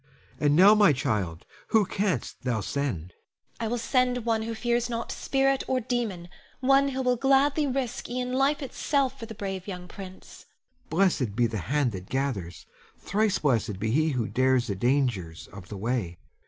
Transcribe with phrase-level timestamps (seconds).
[0.39, 3.11] And now, my child, who canst thou send?
[3.13, 3.13] Ione.
[3.59, 6.27] I will send one who fears not spirit or demon;
[6.59, 10.47] one who will gladly risk e'en life itself for the brave young prince.
[10.89, 10.89] Helon.
[11.05, 12.65] Blessed be the hand that gathers,
[12.97, 16.17] thrice blessed be he who dares the dangers of the way.